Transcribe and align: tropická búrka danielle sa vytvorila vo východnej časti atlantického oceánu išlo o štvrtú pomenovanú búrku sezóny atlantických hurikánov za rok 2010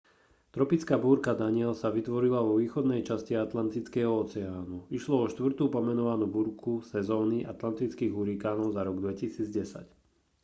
tropická 0.55 0.95
búrka 1.05 1.31
danielle 1.41 1.75
sa 1.81 1.89
vytvorila 1.97 2.39
vo 2.43 2.53
východnej 2.63 3.01
časti 3.09 3.33
atlantického 3.45 4.09
oceánu 4.23 4.77
išlo 4.97 5.15
o 5.21 5.29
štvrtú 5.33 5.63
pomenovanú 5.77 6.25
búrku 6.35 6.73
sezóny 6.93 7.37
atlantických 7.53 8.09
hurikánov 8.17 8.69
za 8.75 8.81
rok 8.87 8.95
2010 8.97 9.85